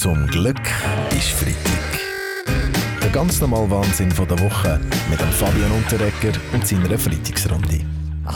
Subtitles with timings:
[0.00, 0.60] Zum Glück
[1.10, 1.98] ist Freitag.
[3.02, 4.80] Der ganz normale Wahnsinn der Woche
[5.10, 7.80] mit dem Fabian Unterrecker und seiner Freitagsrunde.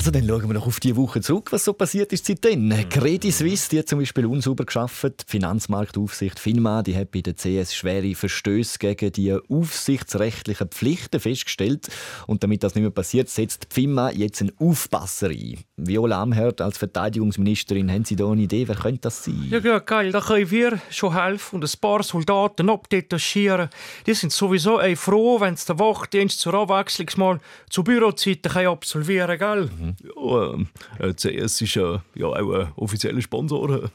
[0.03, 2.67] Also dann schauen wir noch auf die Woche zurück, was so passiert ist seitdem.
[2.67, 2.89] Mhm.
[2.89, 5.05] Credit Suisse die hat zum Beispiel unsauber geschafft.
[5.05, 11.89] Die Finanzmarktaufsicht FINMA die hat bei der CS schwere Verstöße gegen die aufsichtsrechtlichen Pflichten festgestellt.
[12.27, 15.61] Und damit das nicht mehr passiert, setzt die FINMA jetzt einen Aufpasser ein.
[15.77, 19.47] Viola Amherd als Verteidigungsministerin, haben Sie da eine Idee, wer könnte das sein?
[19.51, 23.69] Ja, ja geil, da können wir schon helfen und ein paar Soldaten abdetachieren.
[24.07, 29.39] Die sind sowieso ey, froh, wenn sie den Wachdienst zur Abwechslung mal zu Bürozeiten absolvieren
[29.39, 29.71] können.
[29.79, 29.92] Mhm.
[30.03, 30.55] Ja,
[30.99, 33.89] äh, CS ist äh, ja auch ein offizieller Sponsor äh,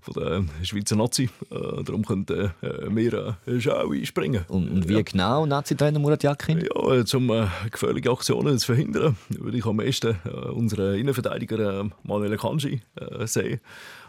[0.00, 1.30] von der Schweizer Nazi.
[1.50, 4.44] Äh, darum könnten wir äh, schon auch einspringen.
[4.48, 5.02] Und, und wie ja.
[5.02, 6.60] genau Nazi-Trainer Murat Yakin?
[6.60, 11.90] Ja, äh, um äh, gefährliche Aktionen zu verhindern, würde ich am meisten äh, unseren Innenverteidiger
[12.02, 12.80] Manuel Kanji
[13.24, 13.60] sehen.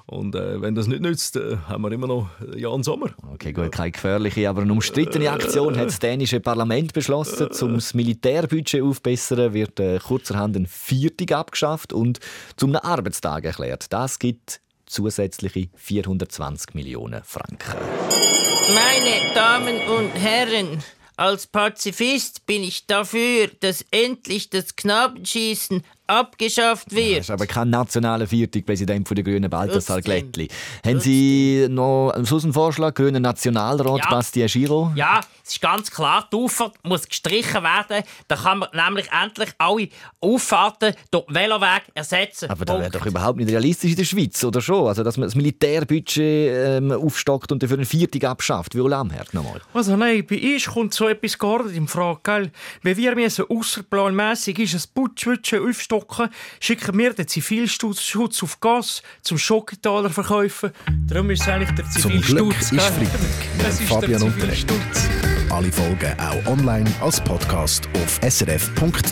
[0.05, 3.11] Und äh, wenn das nicht nützt, äh, haben wir immer noch Jan Sommer.
[3.33, 7.47] Okay, gut, keine gefährliche, aber eine umstrittene Aktion hat das dänische Parlament beschlossen.
[7.61, 12.19] Um das Militärbudget aufzubessern, wird äh, kurzerhand ein Viertig abgeschafft und
[12.57, 13.93] zum Arbeitstag erklärt.
[13.93, 17.73] Das gibt zusätzliche 420 Millionen Franken.
[18.73, 20.83] Meine Damen und Herren,
[21.15, 27.11] als Pazifist bin ich dafür, dass endlich das Knabenschießen abgeschafft wird.
[27.11, 30.47] Ja, ist aber kein nationaler Viertagpräsident der Grünen, Balthasar Glättli.
[30.85, 34.09] Haben Sie noch einen Vorschlag, Grünen Nationalrat ja.
[34.09, 34.91] Bastien Giro?
[34.95, 38.03] Ja, es ist ganz klar, die Auffahrt muss gestrichen werden.
[38.27, 42.49] Da kann man nämlich endlich alle Auffahrten durch Veloweg ersetzen.
[42.49, 44.87] Aber das wäre doch überhaupt nicht realistisch in der Schweiz, oder schon?
[44.87, 48.75] Also, dass man das Militärbudget ähm, aufstockt und dafür einen Viertag abschafft.
[48.75, 49.61] Wie Lamherd nochmal?
[49.73, 52.19] Also nein, bei uns kommt so etwas gar nicht in Frage.
[52.23, 52.51] Gell?
[52.81, 55.92] Wenn wir müssen außerplanmässig ist ein Budget aufstocken,
[56.59, 60.71] schicken wir den Zivilschutz auf Gas zum Schockentaler verkaufen.
[61.07, 62.27] Darum ist es eigentlich der Zivilschutz.
[62.27, 63.19] Zum Glück ist Freitag
[63.57, 64.71] mit Fabian Unterrecht.
[65.49, 69.03] Alle Folgen auch online als Podcast auf srf.ch-audio.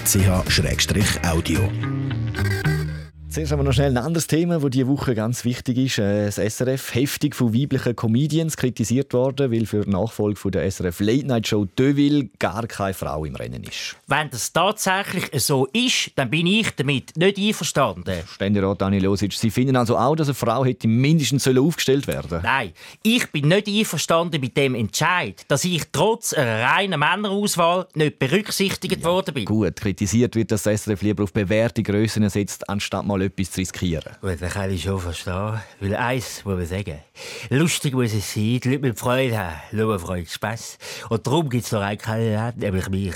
[3.32, 6.00] Zuerst aber noch schnell ein anderes Thema, das diese Woche ganz wichtig ist.
[6.00, 10.70] Äh, das SRF heftig von weiblichen Comedians kritisiert worden, weil für die Nachfolge von der
[10.70, 13.96] SRF Late Night Show Deville gar keine Frau im Rennen ist.
[14.08, 18.16] Wenn das tatsächlich so ist, dann bin ich damit nicht einverstanden.
[18.34, 22.74] Ständerat Daniel Josic, Sie finden also auch, dass eine Frau hätte mindestens aufgestellt werden Nein,
[23.02, 28.98] ich bin nicht einverstanden mit dem Entscheid, dass ich trotz einer reinen Männerauswahl nicht berücksichtigt
[28.98, 29.46] ja, worden bin.
[29.46, 33.52] Gut, kritisiert wird, dass das SRF lieber auf bewährte Grössen setzt, anstatt mal mal etwas
[33.52, 34.04] zu riskieren.
[34.22, 35.60] Gut, das kann ich schon verstehen.
[35.80, 37.00] Weil eins muss man sagen.
[37.50, 39.56] Lustig muss es sein, die Leute mit Freude haben.
[39.72, 40.78] Nur Freude, Spass.
[41.10, 43.14] Und darum gibt es noch einen Kandidaten, nämlich mich.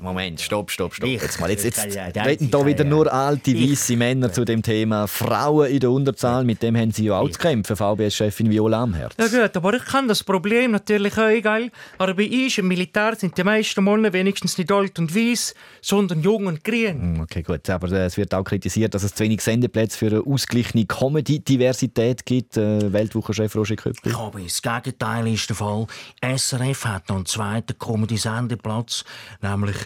[0.00, 1.08] Moment, stopp, stopp, stopp.
[1.08, 1.50] Ich, jetzt mal.
[1.50, 5.06] Jetzt, jetzt reden da wieder nur alte, weiße Männer zu dem Thema.
[5.06, 9.14] Frauen in der Unterzahl, mit dem haben Sie ja auch zu kämpfen, VBS-Chefin Viola Amherz.
[9.18, 11.70] Ja gut, aber ich kann das Problem natürlich auch, geil.
[11.98, 16.22] Aber bei uns im Militär sind die meisten Männer wenigstens nicht alt und weiß, sondern
[16.22, 17.00] jung und grün.
[17.00, 17.68] Hm, okay, gut.
[17.70, 22.56] Aber es wird auch kritisiert, dass es zu wenig Sendeplätze für eine ausgeglichene Comedy-Diversität gibt.
[22.56, 24.12] Äh, Weltwochenchef Roger Köppel.
[24.12, 25.86] Ja, aber das Gegenteil ist der Fall.
[26.22, 29.04] SRF hat noch einen zweiten Comedy-Sendeplatz,
[29.42, 29.76] nämlich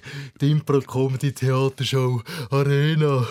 [0.40, 3.26] die Impro-Comedy-Theatershow Arena.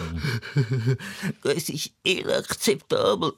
[1.43, 3.33] es ist inakzeptabel,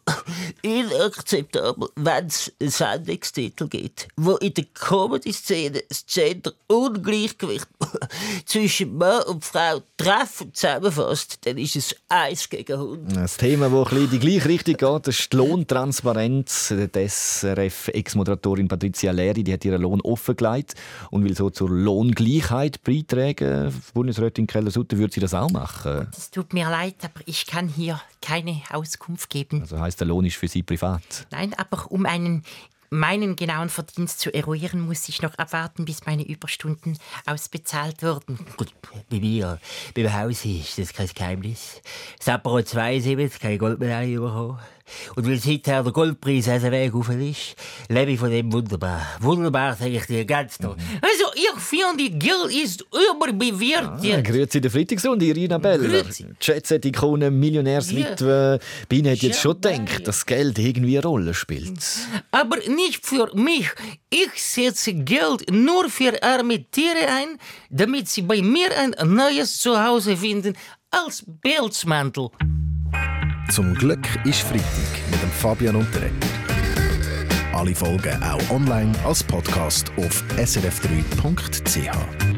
[0.61, 7.67] inakzeptabel, wenn es einen Sendungstitel gibt, wo in der Comedy-Szene das Gender-Ungleichgewicht
[8.45, 13.15] zwischen Mann und Frau treffend zusammenfasst, dann ist es eins gegen Hunde.
[13.15, 16.73] Das Thema, das in die gleiche Richtung geht, ist die Lohntransparenz.
[16.93, 20.75] Die SRF-Ex-Moderatorin Patricia Leri die hat ihren Lohn offengelegt
[21.09, 23.73] und will so zur Lohngleichheit beitragen.
[23.93, 26.07] Bundesrätin Keller-Sutter würde sie das auch machen?
[26.15, 29.61] Es tut mir leid, aber ich kann hier keine Auskunft geben.
[29.61, 31.27] Also heißt der Lohn ist für Sie privat?
[31.31, 32.43] Nein, aber um einen
[32.91, 38.37] meinen genauen Verdienst zu eruieren, muss ich noch abwarten, bis meine Überstunden ausbezahlt wurden.
[38.57, 38.73] Gut,
[39.09, 39.59] bei mir,
[39.95, 41.81] beim Haus ist das kein Geheimnis.
[42.19, 44.59] Sapporo 72, keine Goldmedaille bekommen.
[45.15, 47.55] Und weil seither der Goldpreis also Weg auf ist,
[47.89, 49.01] lebe ich von dem wunderbar.
[49.19, 50.75] Wunderbar, sage ich dir ganz toll.
[50.75, 50.99] Mhm.
[51.01, 54.13] Also, ich finde, Geld ist überbewertet.
[54.13, 56.03] Ah, grüezi der Freitagsrunde, Irina Beller.
[56.41, 58.59] Jet-Set-Ikone, Millionärswitwe.
[58.61, 58.85] Ja.
[58.87, 61.79] Bin hat jetzt schon gedacht, dass Geld irgendwie eine Rolle spielt.
[62.31, 63.69] Aber nicht für mich.
[64.09, 67.37] Ich setze Geld nur für arme Tiere ein,
[67.69, 70.55] damit sie bei mir ein neues Zuhause finden
[70.89, 72.29] als Bildsmantel.
[73.51, 74.63] Zum Glück ist Freitag
[75.11, 76.13] mit dem Fabian Unterreger.
[77.51, 82.30] Alle Folgen auch online als Podcast auf srf3.ch.